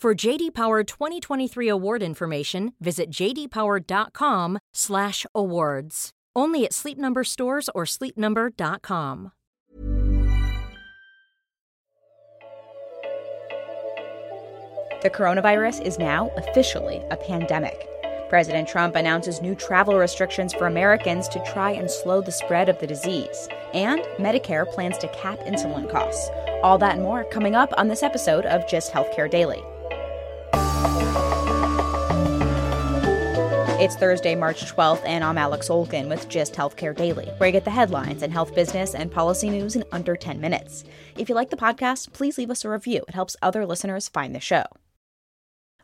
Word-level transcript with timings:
For 0.00 0.14
JD 0.14 0.54
Power 0.54 0.82
2023 0.82 1.68
award 1.68 2.02
information, 2.02 2.72
visit 2.80 3.10
jdpower.com/awards. 3.10 6.10
Only 6.34 6.64
at 6.64 6.72
Sleep 6.72 6.96
Number 6.96 7.22
stores 7.22 7.68
or 7.74 7.84
sleepnumber.com. 7.84 9.32
The 15.02 15.10
coronavirus 15.10 15.84
is 15.84 15.98
now 15.98 16.30
officially 16.38 17.02
a 17.10 17.18
pandemic. 17.18 17.86
President 18.30 18.66
Trump 18.66 18.96
announces 18.96 19.42
new 19.42 19.54
travel 19.54 19.98
restrictions 19.98 20.54
for 20.54 20.66
Americans 20.66 21.28
to 21.28 21.44
try 21.52 21.72
and 21.72 21.90
slow 21.90 22.22
the 22.22 22.32
spread 22.32 22.70
of 22.70 22.78
the 22.78 22.86
disease. 22.86 23.50
And 23.74 24.00
Medicare 24.16 24.66
plans 24.66 24.96
to 24.96 25.08
cap 25.08 25.40
insulin 25.40 25.90
costs. 25.90 26.30
All 26.62 26.78
that 26.78 26.94
and 26.94 27.02
more 27.02 27.24
coming 27.24 27.54
up 27.54 27.74
on 27.76 27.88
this 27.88 28.02
episode 28.02 28.46
of 28.46 28.66
Gist 28.66 28.94
Healthcare 28.94 29.30
Daily. 29.30 29.62
It's 33.80 33.96
Thursday, 33.96 34.34
March 34.34 34.70
12th, 34.70 35.02
and 35.06 35.24
I'm 35.24 35.38
Alex 35.38 35.70
Olgin 35.70 36.10
with 36.10 36.28
Gist 36.28 36.52
Healthcare 36.52 36.94
Daily, 36.94 37.24
where 37.38 37.48
you 37.48 37.52
get 37.52 37.64
the 37.64 37.70
headlines 37.70 38.22
and 38.22 38.30
health 38.30 38.54
business 38.54 38.94
and 38.94 39.10
policy 39.10 39.48
news 39.48 39.74
in 39.74 39.84
under 39.90 40.16
10 40.16 40.38
minutes. 40.38 40.84
If 41.16 41.30
you 41.30 41.34
like 41.34 41.48
the 41.48 41.56
podcast, 41.56 42.12
please 42.12 42.36
leave 42.36 42.50
us 42.50 42.62
a 42.62 42.68
review. 42.68 43.02
It 43.08 43.14
helps 43.14 43.38
other 43.40 43.64
listeners 43.64 44.06
find 44.06 44.34
the 44.34 44.38
show. 44.38 44.64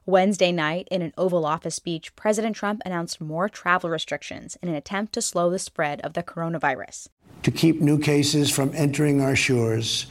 Wednesday 0.04 0.52
night, 0.52 0.86
in 0.90 1.00
an 1.00 1.14
Oval 1.16 1.46
Office 1.46 1.74
speech, 1.74 2.14
President 2.14 2.54
Trump 2.54 2.82
announced 2.84 3.18
more 3.18 3.48
travel 3.48 3.88
restrictions 3.88 4.58
in 4.62 4.68
an 4.68 4.74
attempt 4.74 5.14
to 5.14 5.22
slow 5.22 5.50
the 5.50 5.58
spread 5.58 6.02
of 6.02 6.12
the 6.12 6.22
coronavirus. 6.22 7.08
To 7.44 7.50
keep 7.50 7.80
new 7.80 7.98
cases 7.98 8.50
from 8.50 8.72
entering 8.74 9.22
our 9.22 9.34
shores, 9.34 10.06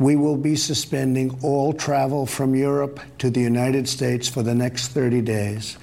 we 0.00 0.16
will 0.16 0.36
be 0.36 0.56
suspending 0.56 1.38
all 1.42 1.74
travel 1.74 2.24
from 2.24 2.54
Europe 2.54 2.98
to 3.18 3.28
the 3.28 3.40
United 3.40 3.86
States 3.86 4.26
for 4.26 4.42
the 4.42 4.54
next 4.54 4.88
30 4.88 5.20
days. 5.20 5.76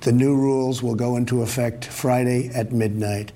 The 0.00 0.10
new 0.10 0.34
rules 0.34 0.82
will 0.82 0.94
go 0.94 1.16
into 1.16 1.42
effect 1.42 1.84
Friday 1.84 2.48
at 2.48 2.72
midnight. 2.72 3.30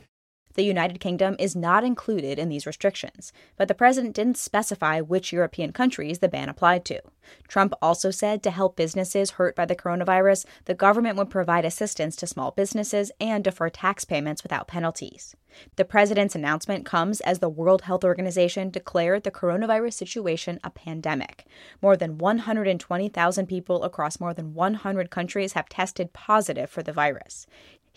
The 0.56 0.64
United 0.64 1.00
Kingdom 1.00 1.36
is 1.38 1.54
not 1.54 1.84
included 1.84 2.38
in 2.38 2.48
these 2.48 2.66
restrictions, 2.66 3.30
but 3.58 3.68
the 3.68 3.74
president 3.74 4.14
didn't 4.14 4.38
specify 4.38 5.02
which 5.02 5.32
European 5.32 5.70
countries 5.70 6.20
the 6.20 6.28
ban 6.28 6.48
applied 6.48 6.86
to. 6.86 7.00
Trump 7.46 7.74
also 7.82 8.10
said 8.10 8.42
to 8.42 8.50
help 8.50 8.74
businesses 8.74 9.32
hurt 9.32 9.54
by 9.54 9.66
the 9.66 9.76
coronavirus, 9.76 10.46
the 10.64 10.74
government 10.74 11.18
would 11.18 11.28
provide 11.28 11.66
assistance 11.66 12.16
to 12.16 12.26
small 12.26 12.52
businesses 12.52 13.12
and 13.20 13.44
defer 13.44 13.68
tax 13.68 14.06
payments 14.06 14.42
without 14.42 14.66
penalties. 14.66 15.36
The 15.76 15.84
president's 15.84 16.34
announcement 16.34 16.86
comes 16.86 17.20
as 17.20 17.38
the 17.38 17.48
World 17.50 17.82
Health 17.82 18.04
Organization 18.04 18.70
declared 18.70 19.24
the 19.24 19.30
coronavirus 19.30 19.94
situation 19.94 20.58
a 20.64 20.70
pandemic. 20.70 21.46
More 21.82 21.96
than 21.96 22.18
120,000 22.18 23.46
people 23.46 23.82
across 23.82 24.20
more 24.20 24.32
than 24.32 24.54
100 24.54 25.10
countries 25.10 25.52
have 25.52 25.68
tested 25.68 26.12
positive 26.14 26.70
for 26.70 26.82
the 26.82 26.92
virus. 26.92 27.46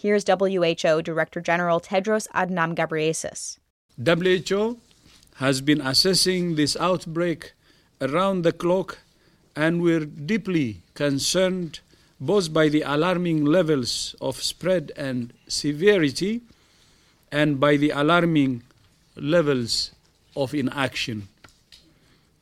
Here's 0.01 0.23
WHO 0.23 1.01
Director 1.01 1.41
General 1.41 1.81
Tedros 1.81 2.29
Adhanom 2.29 2.73
Ghebreyesus. 2.73 3.57
WHO 4.01 4.79
has 5.43 5.59
been 5.59 5.81
assessing 5.81 6.55
this 6.55 6.77
outbreak 6.77 7.51
around 7.99 8.43
the 8.43 8.53
clock, 8.53 8.99
and 9.57 9.81
we're 9.81 10.05
deeply 10.05 10.83
concerned 10.93 11.81
both 12.17 12.53
by 12.53 12.69
the 12.69 12.81
alarming 12.83 13.43
levels 13.43 14.15
of 14.21 14.41
spread 14.41 14.93
and 14.95 15.33
severity 15.49 16.43
and 17.29 17.59
by 17.59 17.75
the 17.75 17.89
alarming 17.89 18.63
levels 19.17 19.91
of 20.33 20.53
inaction. 20.53 21.27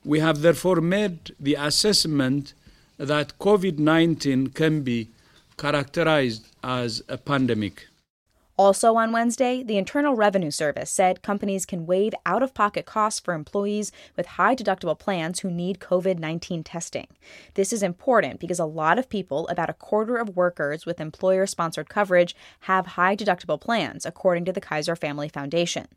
We 0.05 0.19
have 0.19 0.41
therefore 0.41 0.79
made 0.79 1.31
the 1.39 1.55
assessment 1.55 2.53
that 2.99 3.39
COVID 3.39 3.79
19 3.79 4.49
can 4.51 4.83
be 4.83 5.09
characterized 5.57 6.46
as 6.63 7.01
a 7.07 7.17
pandemic. 7.17 7.87
Also 8.57 8.95
on 8.95 9.11
Wednesday, 9.11 9.61
the 9.61 9.77
Internal 9.77 10.15
Revenue 10.15 10.49
Service 10.49 10.89
said 10.89 11.21
companies 11.21 11.63
can 11.63 11.85
waive 11.85 12.15
out 12.25 12.41
of 12.41 12.55
pocket 12.55 12.87
costs 12.87 13.19
for 13.19 13.35
employees 13.35 13.91
with 14.15 14.25
high 14.25 14.55
deductible 14.55 14.97
plans 14.97 15.41
who 15.41 15.51
need 15.51 15.79
COVID 15.79 16.17
19 16.17 16.63
testing. 16.63 17.05
This 17.53 17.71
is 17.71 17.83
important 17.83 18.39
because 18.39 18.57
a 18.57 18.65
lot 18.65 18.97
of 18.97 19.09
people, 19.09 19.47
about 19.49 19.69
a 19.69 19.75
quarter 19.75 20.17
of 20.17 20.35
workers 20.35 20.87
with 20.87 20.99
employer 20.99 21.45
sponsored 21.45 21.87
coverage, 21.87 22.35
have 22.61 22.87
high 22.87 23.15
deductible 23.15 23.61
plans, 23.61 24.07
according 24.07 24.45
to 24.45 24.51
the 24.51 24.61
Kaiser 24.61 24.95
Family 24.95 25.29
Foundation. 25.29 25.87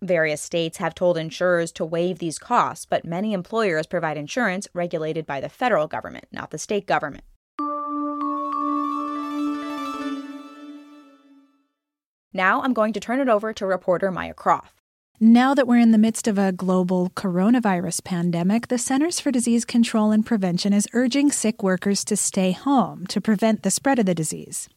Various 0.00 0.40
states 0.40 0.78
have 0.78 0.94
told 0.94 1.18
insurers 1.18 1.72
to 1.72 1.84
waive 1.84 2.20
these 2.20 2.38
costs, 2.38 2.86
but 2.86 3.04
many 3.04 3.32
employers 3.32 3.88
provide 3.88 4.16
insurance 4.16 4.68
regulated 4.72 5.26
by 5.26 5.40
the 5.40 5.48
federal 5.48 5.88
government, 5.88 6.26
not 6.30 6.52
the 6.52 6.58
state 6.58 6.86
government. 6.86 7.24
Now 12.34 12.62
I'm 12.62 12.72
going 12.72 12.92
to 12.94 13.00
turn 13.00 13.20
it 13.20 13.28
over 13.28 13.52
to 13.52 13.64
reporter 13.64 14.10
Maya 14.10 14.34
Croft. 14.34 14.74
Now 15.20 15.54
that 15.54 15.68
we're 15.68 15.78
in 15.78 15.92
the 15.92 15.98
midst 15.98 16.26
of 16.26 16.36
a 16.36 16.50
global 16.50 17.10
coronavirus 17.10 18.02
pandemic, 18.02 18.66
the 18.66 18.76
Centers 18.76 19.20
for 19.20 19.30
Disease 19.30 19.64
Control 19.64 20.10
and 20.10 20.26
Prevention 20.26 20.72
is 20.72 20.88
urging 20.92 21.30
sick 21.30 21.62
workers 21.62 22.04
to 22.06 22.16
stay 22.16 22.50
home 22.50 23.06
to 23.06 23.20
prevent 23.20 23.62
the 23.62 23.70
spread 23.70 24.00
of 24.00 24.06
the 24.06 24.16
disease. 24.16 24.68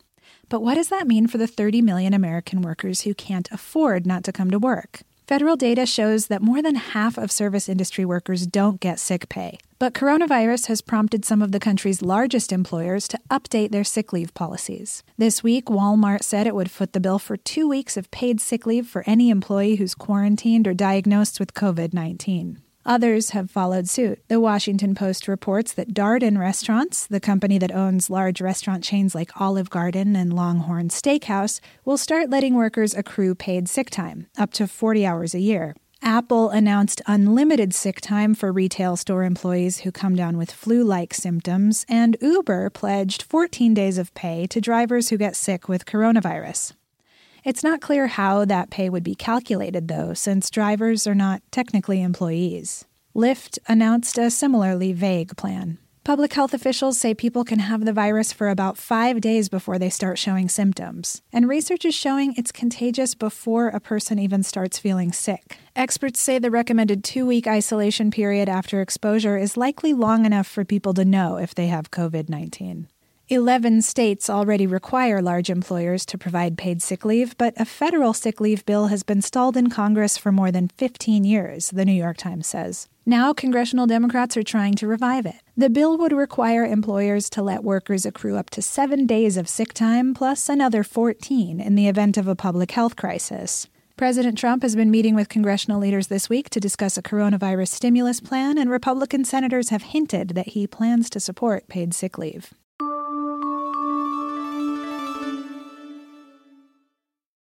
But 0.50 0.62
what 0.62 0.76
does 0.76 0.90
that 0.90 1.08
mean 1.08 1.26
for 1.26 1.40
the 1.40 1.48
30 1.48 1.82
million 1.82 2.14
American 2.14 2.62
workers 2.62 3.02
who 3.02 3.16
can't 3.16 3.50
afford 3.52 4.06
not 4.06 4.24
to 4.26 4.32
come 4.32 4.52
to 4.52 4.60
work? 4.60 5.02
Federal 5.28 5.58
data 5.58 5.86
shows 5.86 6.28
that 6.28 6.42
more 6.42 6.62
than 6.62 6.76
half 6.76 7.18
of 7.18 7.34
service 7.34 7.68
industry 7.68 8.06
workers 8.06 8.48
don't 8.48 8.80
get 8.80 8.98
sick 8.98 9.28
pay. 9.28 9.58
But 9.78 9.94
coronavirus 9.94 10.68
has 10.68 10.80
prompted 10.80 11.26
some 11.26 11.42
of 11.42 11.52
the 11.52 11.60
country's 11.60 12.02
largest 12.02 12.54
employers 12.54 13.10
to 13.10 13.20
update 13.30 13.72
their 13.72 13.84
sick 13.84 14.14
leave 14.14 14.34
policies. 14.34 15.04
This 15.18 15.44
week, 15.44 15.66
Walmart 15.66 16.24
said 16.24 16.48
it 16.48 16.56
would 16.56 16.72
foot 16.72 16.94
the 16.94 17.02
bill 17.02 17.20
for 17.20 17.36
two 17.36 17.68
weeks 17.68 17.98
of 17.98 18.10
paid 18.10 18.40
sick 18.40 18.66
leave 18.66 18.88
for 18.88 19.04
any 19.06 19.30
employee 19.30 19.76
who's 19.76 19.96
quarantined 19.96 20.66
or 20.66 20.74
diagnosed 20.74 21.42
with 21.42 21.54
COVID 21.54 21.94
19. 21.94 22.62
Others 22.88 23.32
have 23.32 23.52
followed 23.52 23.90
suit. 23.90 24.24
The 24.30 24.40
Washington 24.40 24.96
Post 24.96 25.28
reports 25.28 25.74
that 25.74 25.94
Darden 25.94 26.38
Restaurants, 26.40 27.06
the 27.06 27.20
company 27.20 27.58
that 27.58 27.76
owns 27.76 28.10
large 28.10 28.40
restaurant 28.40 28.82
chains 28.82 29.14
like 29.14 29.42
Olive 29.42 29.70
Garden 29.70 30.16
and 30.16 30.32
Longhorn 30.32 30.88
Steakhouse, 30.88 31.60
will 31.84 31.98
start 31.98 32.30
letting 32.30 32.56
workers 32.56 32.94
accrue 32.96 33.36
paid 33.36 33.68
sick 33.68 33.90
time, 33.90 34.28
up 34.38 34.54
to 34.54 34.70
40 34.70 35.06
hours 35.06 35.36
a 35.36 35.42
year. 35.42 35.76
Apple 36.02 36.50
announced 36.50 37.02
unlimited 37.08 37.74
sick 37.74 38.00
time 38.00 38.34
for 38.34 38.54
retail 38.54 38.96
store 38.96 39.26
employees 39.26 39.80
who 39.80 39.92
come 39.92 40.16
down 40.16 40.38
with 40.38 40.50
flu 40.50 40.82
like 40.82 41.14
symptoms, 41.14 41.86
and 41.90 42.16
Uber 42.22 42.70
pledged 42.70 43.22
14 43.22 43.74
days 43.74 43.98
of 43.98 44.14
pay 44.14 44.48
to 44.48 44.62
drivers 44.62 45.10
who 45.10 45.18
get 45.18 45.36
sick 45.36 45.68
with 45.68 45.86
coronavirus. 45.86 46.72
It's 47.48 47.64
not 47.64 47.80
clear 47.80 48.08
how 48.08 48.44
that 48.44 48.72
pay 48.72 48.90
would 48.90 49.06
be 49.06 49.16
calculated, 49.16 49.88
though, 49.88 50.14
since 50.14 50.50
drivers 50.50 51.08
are 51.08 51.16
not 51.16 51.42
technically 51.50 52.02
employees. 52.02 52.84
Lyft 53.16 53.58
announced 53.70 54.18
a 54.18 54.30
similarly 54.30 54.92
vague 54.92 55.38
plan. 55.38 55.78
Public 56.04 56.34
health 56.34 56.54
officials 56.54 56.98
say 56.98 57.14
people 57.14 57.46
can 57.46 57.60
have 57.60 57.86
the 57.86 57.94
virus 57.94 58.34
for 58.34 58.50
about 58.50 58.78
five 58.78 59.22
days 59.22 59.48
before 59.48 59.80
they 59.80 59.90
start 59.90 60.18
showing 60.18 60.50
symptoms. 60.50 61.22
And 61.32 61.48
research 61.48 61.86
is 61.86 61.96
showing 61.96 62.34
it's 62.36 62.52
contagious 62.52 63.16
before 63.16 63.70
a 63.70 63.80
person 63.80 64.20
even 64.20 64.44
starts 64.44 64.78
feeling 64.78 65.14
sick. 65.14 65.58
Experts 65.74 66.20
say 66.20 66.40
the 66.40 66.52
recommended 66.52 67.02
two 67.02 67.26
week 67.26 67.48
isolation 67.48 68.12
period 68.12 68.50
after 68.50 68.82
exposure 68.82 69.38
is 69.38 69.56
likely 69.56 69.94
long 69.94 70.26
enough 70.26 70.48
for 70.48 70.66
people 70.66 70.94
to 70.96 71.06
know 71.06 71.38
if 71.38 71.56
they 71.56 71.68
have 71.68 71.92
COVID 71.92 72.28
19. 72.28 72.90
11 73.30 73.82
states 73.82 74.30
already 74.30 74.66
require 74.66 75.22
large 75.22 75.50
employers 75.50 76.06
to 76.06 76.18
provide 76.18 76.58
paid 76.58 76.82
sick 76.82 77.04
leave, 77.04 77.38
but 77.38 77.54
a 77.58 77.66
federal 77.66 78.14
sick 78.14 78.40
leave 78.40 78.66
bill 78.66 78.88
has 78.88 79.04
been 79.04 79.22
stalled 79.22 79.58
in 79.58 79.70
Congress 79.70 80.18
for 80.18 80.32
more 80.32 80.50
than 80.50 80.70
15 80.70 81.26
years, 81.26 81.70
the 81.72 81.84
New 81.84 81.92
York 81.92 82.16
Times 82.16 82.48
says. 82.48 82.88
Now, 83.06 83.34
congressional 83.34 83.86
Democrats 83.86 84.38
are 84.38 84.44
trying 84.44 84.76
to 84.76 84.88
revive 84.88 85.26
it. 85.26 85.36
The 85.58 85.70
bill 85.70 85.98
would 85.98 86.14
require 86.14 86.64
employers 86.64 87.30
to 87.32 87.42
let 87.42 87.66
workers 87.66 88.06
accrue 88.06 88.38
up 88.38 88.50
to 88.52 88.62
seven 88.62 89.06
days 89.06 89.36
of 89.36 89.50
sick 89.50 89.74
time 89.74 90.14
plus 90.14 90.48
another 90.48 90.82
14 90.82 91.60
in 91.60 91.76
the 91.76 91.90
event 91.90 92.16
of 92.16 92.30
a 92.30 92.36
public 92.36 92.72
health 92.72 92.96
crisis. 92.96 93.68
President 93.98 94.38
Trump 94.38 94.64
has 94.64 94.76
been 94.78 94.92
meeting 94.92 95.16
with 95.16 95.28
congressional 95.28 95.82
leaders 95.82 96.08
this 96.08 96.30
week 96.30 96.50
to 96.52 96.62
discuss 96.62 96.98
a 96.98 97.04
coronavirus 97.04 97.70
stimulus 97.70 98.22
plan, 98.22 98.58
and 98.58 98.70
Republican 98.70 99.26
senators 99.26 99.68
have 99.68 99.82
hinted 99.82 100.30
that 100.30 100.50
he 100.50 100.66
plans 100.66 101.10
to 101.10 101.20
support 101.20 101.68
paid 101.68 101.94
sick 101.94 102.18
leave. 102.18 102.54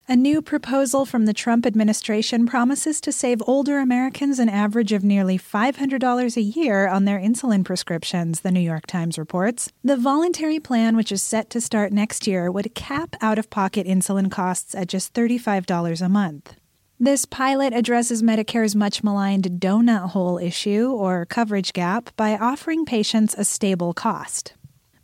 A 0.08 0.14
new 0.14 0.40
proposal 0.40 1.04
from 1.04 1.26
the 1.26 1.34
Trump 1.34 1.66
administration 1.66 2.46
promises 2.46 3.00
to 3.00 3.10
save 3.10 3.42
older 3.44 3.80
Americans 3.80 4.38
an 4.38 4.48
average 4.48 4.92
of 4.92 5.02
nearly 5.02 5.36
$500 5.36 6.36
a 6.36 6.40
year 6.40 6.86
on 6.86 7.06
their 7.06 7.18
insulin 7.18 7.64
prescriptions, 7.64 8.42
the 8.42 8.52
New 8.52 8.60
York 8.60 8.86
Times 8.86 9.18
reports. 9.18 9.68
The 9.82 9.96
voluntary 9.96 10.60
plan, 10.60 10.94
which 10.94 11.10
is 11.10 11.24
set 11.24 11.50
to 11.50 11.60
start 11.60 11.92
next 11.92 12.28
year, 12.28 12.52
would 12.52 12.72
cap 12.76 13.16
out 13.20 13.36
of 13.36 13.50
pocket 13.50 13.84
insulin 13.84 14.30
costs 14.30 14.76
at 14.76 14.86
just 14.86 15.12
$35 15.12 16.00
a 16.00 16.08
month. 16.08 16.54
This 17.00 17.24
pilot 17.24 17.72
addresses 17.72 18.22
Medicare's 18.22 18.76
much 18.76 19.02
maligned 19.02 19.58
donut 19.60 20.10
hole 20.10 20.38
issue, 20.38 20.88
or 20.88 21.26
coverage 21.26 21.72
gap, 21.72 22.10
by 22.16 22.36
offering 22.36 22.84
patients 22.84 23.34
a 23.36 23.44
stable 23.44 23.92
cost. 23.92 24.54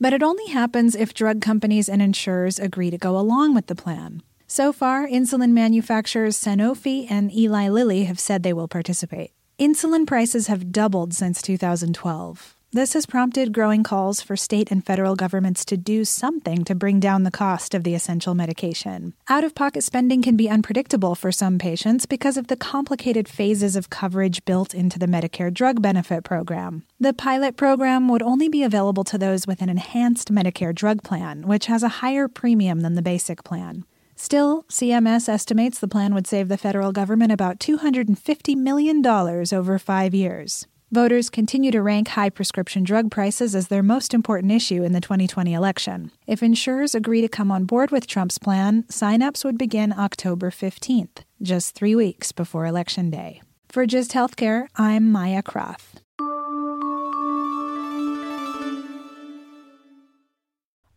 But 0.01 0.13
it 0.13 0.23
only 0.23 0.47
happens 0.53 0.95
if 0.95 1.13
drug 1.13 1.41
companies 1.41 1.89
and 1.89 2.01
insurers 2.01 2.61
agree 2.61 2.91
to 2.91 2.99
go 2.99 3.19
along 3.19 3.57
with 3.57 3.67
the 3.67 3.75
plan. 3.75 4.23
So 4.53 4.71
far, 4.71 5.09
insulin 5.09 5.53
manufacturers 5.53 6.37
Sanofi 6.37 7.11
and 7.11 7.35
Eli 7.35 7.71
Lilly 7.71 8.05
have 8.05 8.21
said 8.21 8.43
they 8.43 8.53
will 8.53 8.69
participate. 8.69 9.33
Insulin 9.59 10.07
prices 10.07 10.49
have 10.49 10.71
doubled 10.71 11.15
since 11.15 11.41
2012. 11.41 12.55
This 12.71 12.93
has 12.93 13.07
prompted 13.07 13.55
growing 13.55 13.83
calls 13.83 14.21
for 14.21 14.37
state 14.37 14.71
and 14.71 14.85
federal 14.85 15.17
governments 15.17 15.65
to 15.65 15.79
do 15.79 16.05
something 16.05 16.67
to 16.67 16.75
bring 16.75 17.01
down 17.01 17.23
the 17.23 17.31
cost 17.31 17.75
of 17.75 17.83
the 17.83 17.95
essential 17.95 18.35
medication. 18.35 19.15
Out 19.27 19.43
of 19.43 19.55
pocket 19.55 19.85
spending 19.85 20.21
can 20.21 20.37
be 20.37 20.51
unpredictable 20.51 21.15
for 21.15 21.33
some 21.33 21.59
patients 21.59 22.05
because 22.05 22.37
of 22.37 22.49
the 22.49 22.57
complicated 22.57 23.29
phases 23.29 23.75
of 23.75 23.89
coverage 23.89 24.45
built 24.45 24.75
into 24.75 24.99
the 24.99 25.07
Medicare 25.07 25.53
drug 25.53 25.81
benefit 25.81 26.25
program. 26.25 26.83
The 27.01 27.15
pilot 27.15 27.57
program 27.57 28.07
would 28.09 28.23
only 28.23 28.51
be 28.51 28.65
available 28.65 29.05
to 29.05 29.17
those 29.17 29.47
with 29.47 29.63
an 29.63 29.71
enhanced 29.71 30.31
Medicare 30.31 30.75
drug 30.75 31.03
plan, 31.03 31.49
which 31.49 31.67
has 31.67 31.83
a 31.83 32.03
higher 32.05 32.29
premium 32.29 32.81
than 32.81 32.97
the 32.97 33.03
basic 33.03 33.45
plan. 33.45 33.87
Still, 34.23 34.63
CMS 34.69 35.29
estimates 35.29 35.81
the 35.81 35.89
plan 35.89 36.15
would 36.15 36.29
save 36.29 36.47
the 36.47 36.57
federal 36.57 36.93
government 36.93 37.33
about 37.33 37.59
$250 37.59 38.57
million 38.57 39.05
over 39.05 39.79
five 39.81 40.15
years. 40.15 40.65
Voters 40.93 41.29
continue 41.29 41.73
to 41.73 41.83
rank 41.83 42.07
high 42.07 42.31
prescription 42.31 42.85
drug 42.85 43.11
prices 43.11 43.57
as 43.57 43.67
their 43.67 43.83
most 43.83 44.15
important 44.15 44.53
issue 44.53 44.85
in 44.85 44.93
the 44.93 45.01
2020 45.01 45.53
election. 45.53 46.13
If 46.29 46.41
insurers 46.41 46.95
agree 46.95 47.21
to 47.21 47.29
come 47.29 47.51
on 47.51 47.65
board 47.65 47.91
with 47.91 48.07
Trump's 48.07 48.39
plan, 48.39 48.85
signups 48.85 49.45
would 49.45 49.59
begin 49.59 49.93
October 49.93 50.53
15th, 50.53 51.25
just 51.43 51.75
three 51.75 51.97
weeks 51.97 52.31
before 52.31 52.65
Election 52.65 53.11
Day. 53.11 53.43
For 53.69 53.87
Gist 53.87 54.13
Healthcare, 54.13 54.69
I'm 54.77 55.11
Maya 55.11 55.43
Croft. 55.43 55.92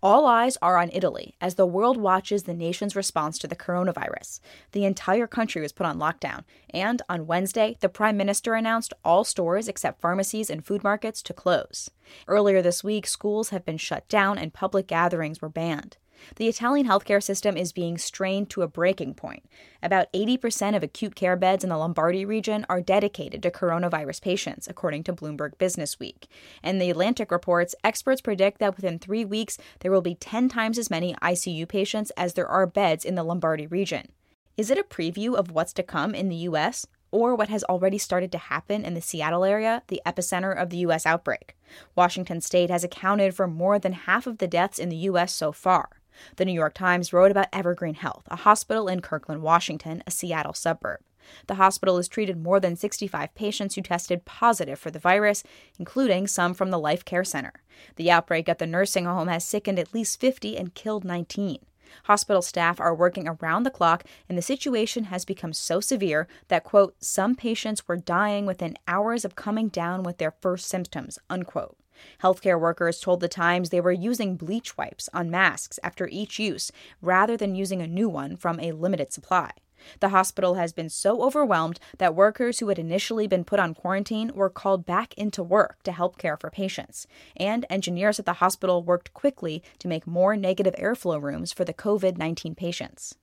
All 0.05 0.27
eyes 0.27 0.55
are 0.61 0.77
on 0.77 0.91
Italy 0.93 1.33
as 1.41 1.55
the 1.55 1.65
world 1.65 1.97
watches 1.97 2.43
the 2.43 2.53
nation's 2.53 2.95
response 2.95 3.39
to 3.39 3.47
the 3.47 3.55
coronavirus. 3.55 4.39
The 4.71 4.85
entire 4.85 5.25
country 5.25 5.63
was 5.63 5.71
put 5.71 5.87
on 5.87 5.97
lockdown, 5.97 6.43
and 6.69 7.01
on 7.09 7.25
Wednesday, 7.25 7.75
the 7.79 7.89
prime 7.89 8.15
minister 8.15 8.53
announced 8.53 8.93
all 9.03 9.23
stores 9.23 9.67
except 9.67 10.01
pharmacies 10.01 10.51
and 10.51 10.63
food 10.63 10.83
markets 10.83 11.23
to 11.23 11.33
close. 11.33 11.89
Earlier 12.27 12.61
this 12.61 12.83
week, 12.83 13.07
schools 13.07 13.49
have 13.49 13.65
been 13.65 13.77
shut 13.77 14.07
down 14.07 14.37
and 14.37 14.53
public 14.53 14.85
gatherings 14.85 15.41
were 15.41 15.49
banned. 15.49 15.97
The 16.37 16.47
Italian 16.47 16.87
healthcare 16.87 17.21
system 17.21 17.55
is 17.55 17.71
being 17.71 17.97
strained 17.97 18.49
to 18.51 18.61
a 18.61 18.67
breaking 18.67 19.13
point. 19.13 19.45
About 19.81 20.11
80% 20.13 20.75
of 20.75 20.83
acute 20.83 21.15
care 21.15 21.35
beds 21.35 21.63
in 21.63 21.69
the 21.69 21.77
Lombardy 21.77 22.25
region 22.25 22.65
are 22.67 22.81
dedicated 22.81 23.41
to 23.43 23.51
coronavirus 23.51 24.21
patients, 24.21 24.67
according 24.67 25.03
to 25.03 25.13
Bloomberg 25.13 25.55
Businessweek. 25.57 26.25
And 26.63 26.81
the 26.81 26.89
Atlantic 26.89 27.31
reports 27.31 27.75
experts 27.83 28.21
predict 28.21 28.59
that 28.59 28.75
within 28.75 28.99
three 28.99 29.23
weeks, 29.23 29.57
there 29.79 29.91
will 29.91 30.01
be 30.01 30.15
10 30.15 30.49
times 30.49 30.77
as 30.77 30.89
many 30.89 31.13
ICU 31.21 31.67
patients 31.67 32.11
as 32.17 32.33
there 32.33 32.47
are 32.47 32.67
beds 32.67 33.05
in 33.05 33.15
the 33.15 33.23
Lombardy 33.23 33.67
region. 33.67 34.09
Is 34.57 34.71
it 34.71 34.77
a 34.77 34.83
preview 34.83 35.35
of 35.35 35.51
what's 35.51 35.73
to 35.73 35.83
come 35.83 36.15
in 36.15 36.29
the 36.29 36.35
U.S.? 36.35 36.87
Or 37.11 37.35
what 37.35 37.49
has 37.49 37.63
already 37.65 37.97
started 37.97 38.31
to 38.33 38.37
happen 38.37 38.83
in 38.83 38.93
the 38.93 39.01
Seattle 39.01 39.45
area, 39.45 39.83
the 39.87 40.01
epicenter 40.05 40.53
of 40.53 40.69
the 40.69 40.77
U.S. 40.77 41.05
outbreak? 41.05 41.55
Washington 41.95 42.41
state 42.41 42.69
has 42.69 42.83
accounted 42.83 43.33
for 43.33 43.47
more 43.47 43.79
than 43.79 43.93
half 43.93 44.27
of 44.27 44.39
the 44.39 44.47
deaths 44.47 44.79
in 44.79 44.89
the 44.89 44.97
U.S. 44.97 45.33
so 45.33 45.53
far. 45.53 46.01
The 46.35 46.45
New 46.45 46.53
York 46.53 46.73
Times 46.73 47.13
wrote 47.13 47.31
about 47.31 47.47
Evergreen 47.51 47.95
Health, 47.95 48.23
a 48.27 48.37
hospital 48.37 48.87
in 48.87 49.01
Kirkland, 49.01 49.41
Washington, 49.41 50.03
a 50.05 50.11
Seattle 50.11 50.53
suburb. 50.53 50.99
The 51.47 51.55
hospital 51.55 51.97
has 51.97 52.07
treated 52.07 52.41
more 52.41 52.59
than 52.59 52.75
65 52.75 53.33
patients 53.33 53.75
who 53.75 53.81
tested 53.81 54.25
positive 54.25 54.79
for 54.79 54.91
the 54.91 54.99
virus, 54.99 55.43
including 55.79 56.27
some 56.27 56.53
from 56.53 56.71
the 56.71 56.79
Life 56.79 57.03
Care 57.03 57.23
Center. 57.23 57.53
The 57.95 58.11
outbreak 58.11 58.47
at 58.47 58.59
the 58.59 58.67
nursing 58.67 59.05
home 59.05 59.27
has 59.27 59.43
sickened 59.43 59.79
at 59.79 59.93
least 59.93 60.19
50 60.19 60.57
and 60.57 60.73
killed 60.73 61.03
19. 61.03 61.59
Hospital 62.03 62.41
staff 62.41 62.79
are 62.79 62.93
working 62.93 63.27
around 63.27 63.63
the 63.63 63.71
clock, 63.71 64.03
and 64.27 64.37
the 64.37 64.41
situation 64.41 65.05
has 65.05 65.25
become 65.25 65.53
so 65.53 65.79
severe 65.79 66.27
that, 66.47 66.63
quote, 66.63 66.95
some 66.99 67.35
patients 67.35 67.87
were 67.87 67.95
dying 67.95 68.45
within 68.45 68.77
hours 68.87 69.23
of 69.23 69.35
coming 69.35 69.69
down 69.69 70.03
with 70.03 70.17
their 70.17 70.31
first 70.41 70.67
symptoms, 70.67 71.17
unquote. 71.29 71.77
Healthcare 72.23 72.59
workers 72.59 72.99
told 72.99 73.19
The 73.19 73.27
Times 73.27 73.69
they 73.69 73.81
were 73.81 73.91
using 73.91 74.35
bleach 74.35 74.77
wipes 74.77 75.09
on 75.13 75.29
masks 75.29 75.79
after 75.83 76.07
each 76.07 76.39
use 76.39 76.71
rather 77.01 77.37
than 77.37 77.55
using 77.55 77.81
a 77.81 77.87
new 77.87 78.09
one 78.09 78.35
from 78.35 78.59
a 78.59 78.71
limited 78.71 79.11
supply. 79.13 79.51
The 79.99 80.09
hospital 80.09 80.55
has 80.55 80.73
been 80.73 80.89
so 80.89 81.23
overwhelmed 81.23 81.79
that 81.97 82.15
workers 82.15 82.59
who 82.59 82.69
had 82.69 82.79
initially 82.79 83.27
been 83.27 83.43
put 83.43 83.59
on 83.59 83.73
quarantine 83.73 84.31
were 84.33 84.49
called 84.49 84.85
back 84.85 85.13
into 85.15 85.43
work 85.43 85.83
to 85.83 85.91
help 85.91 86.17
care 86.17 86.37
for 86.37 86.49
patients. 86.49 87.07
And 87.35 87.65
engineers 87.69 88.19
at 88.19 88.25
the 88.25 88.33
hospital 88.33 88.83
worked 88.83 89.13
quickly 89.13 89.63
to 89.79 89.87
make 89.87 90.07
more 90.07 90.35
negative 90.35 90.75
airflow 90.75 91.21
rooms 91.21 91.51
for 91.51 91.65
the 91.65 91.73
COVID 91.73 92.17
19 92.17 92.55
patients. 92.55 93.15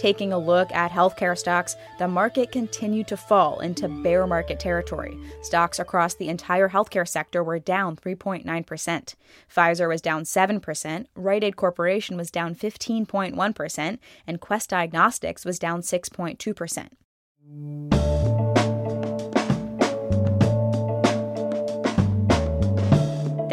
Taking 0.00 0.32
a 0.32 0.38
look 0.38 0.72
at 0.72 0.90
healthcare 0.90 1.36
stocks, 1.36 1.76
the 1.98 2.08
market 2.08 2.50
continued 2.50 3.06
to 3.08 3.18
fall 3.18 3.60
into 3.60 3.86
bear 3.86 4.26
market 4.26 4.58
territory. 4.58 5.14
Stocks 5.42 5.78
across 5.78 6.14
the 6.14 6.30
entire 6.30 6.70
healthcare 6.70 7.06
sector 7.06 7.44
were 7.44 7.58
down 7.58 7.96
3.9%. 7.96 9.14
Pfizer 9.54 9.88
was 9.90 10.00
down 10.00 10.22
7%, 10.22 11.04
Rite 11.14 11.44
Aid 11.44 11.56
Corporation 11.56 12.16
was 12.16 12.30
down 12.30 12.54
15.1%, 12.54 13.98
and 14.26 14.40
Quest 14.40 14.70
Diagnostics 14.70 15.44
was 15.44 15.58
down 15.58 15.82
6.2%. 15.82 18.19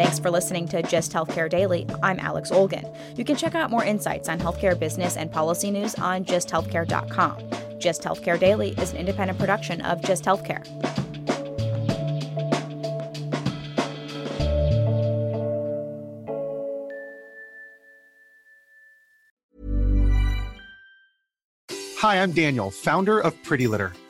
Thanks 0.08 0.20
for 0.20 0.30
listening 0.30 0.66
to 0.68 0.82
Gist 0.82 1.12
Healthcare 1.12 1.50
Daily. 1.50 1.86
I'm 2.02 2.18
Alex 2.18 2.50
Olgin. 2.50 2.90
You 3.18 3.26
can 3.26 3.36
check 3.36 3.54
out 3.54 3.70
more 3.70 3.84
insights 3.84 4.30
on 4.30 4.38
healthcare 4.38 4.76
business 4.76 5.18
and 5.18 5.30
policy 5.30 5.70
news 5.70 5.94
on 5.96 6.24
gisthealthcare.com. 6.24 7.78
Gist 7.78 8.04
Healthcare 8.04 8.40
Daily 8.40 8.70
is 8.78 8.92
an 8.92 8.96
independent 8.96 9.38
production 9.38 9.82
of 9.82 10.00
Gist 10.00 10.24
Healthcare. 10.24 10.64
Hi, 21.98 22.22
I'm 22.22 22.32
Daniel, 22.32 22.70
founder 22.70 23.20
of 23.20 23.34
Pretty 23.42 23.66
Litter. 23.66 23.92